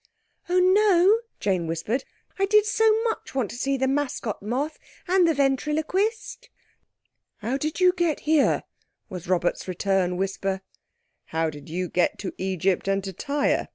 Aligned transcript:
"Oh, 0.49 0.57
no," 0.57 1.19
Jane 1.39 1.67
whispered. 1.67 2.05
"I 2.39 2.47
did 2.47 2.65
so 2.65 2.83
want 3.35 3.51
to 3.51 3.55
see 3.55 3.77
the 3.77 3.87
Mascot 3.87 4.41
Moth, 4.41 4.79
and 5.07 5.27
the 5.27 5.33
Ventriloquist." 5.35 6.49
"How 7.37 7.55
did 7.55 7.79
you 7.79 7.93
get 7.93 8.21
here?" 8.21 8.63
was 9.09 9.27
Robert's 9.27 9.67
return 9.67 10.17
whisper. 10.17 10.61
"How 11.25 11.51
did 11.51 11.69
you 11.69 11.87
get 11.87 12.17
to 12.17 12.33
Egypt 12.39 12.87
and 12.87 13.03
to 13.03 13.13
Tyre?" 13.13 13.69